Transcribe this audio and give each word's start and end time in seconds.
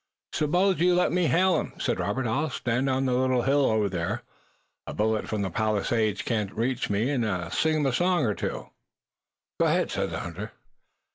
"Suppose 0.33 0.79
you 0.79 0.95
let 0.95 1.11
me 1.11 1.27
hail 1.27 1.57
'em," 1.59 1.73
said 1.77 1.99
Robert. 1.99 2.25
"I'll 2.25 2.49
stand 2.49 2.89
on 2.89 3.05
the 3.05 3.13
little 3.13 3.43
hill 3.43 3.87
there 3.87 4.23
a 4.87 4.95
bullet 4.95 5.27
from 5.27 5.43
the 5.43 5.51
palisades 5.51 6.23
can't 6.23 6.51
reach 6.55 6.89
me 6.89 7.11
and 7.11 7.53
sing 7.53 7.75
'em 7.75 7.85
a 7.85 7.93
song 7.93 8.25
or 8.25 8.33
two." 8.33 8.71
"Go 9.59 9.67
ahead," 9.67 9.91
said 9.91 10.09
the 10.09 10.21
hunter. 10.21 10.53